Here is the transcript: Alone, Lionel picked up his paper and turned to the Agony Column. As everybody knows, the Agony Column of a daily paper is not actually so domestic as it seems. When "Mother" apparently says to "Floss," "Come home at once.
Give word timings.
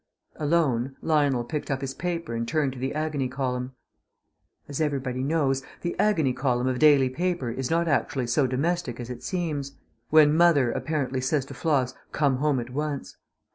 Alone, 0.37 0.95
Lionel 1.03 1.43
picked 1.43 1.69
up 1.69 1.81
his 1.81 1.93
paper 1.93 2.33
and 2.33 2.47
turned 2.47 2.73
to 2.73 2.79
the 2.79 2.95
Agony 2.95 3.27
Column. 3.27 3.75
As 4.67 4.81
everybody 4.81 5.21
knows, 5.21 5.61
the 5.83 5.95
Agony 5.99 6.33
Column 6.33 6.65
of 6.65 6.77
a 6.77 6.79
daily 6.79 7.07
paper 7.07 7.51
is 7.51 7.69
not 7.69 7.87
actually 7.87 8.25
so 8.25 8.47
domestic 8.47 8.99
as 8.99 9.11
it 9.11 9.21
seems. 9.21 9.73
When 10.09 10.33
"Mother" 10.35 10.71
apparently 10.71 11.21
says 11.21 11.45
to 11.45 11.53
"Floss," 11.53 11.93
"Come 12.13 12.37
home 12.37 12.59
at 12.59 12.71
once. 12.71 13.17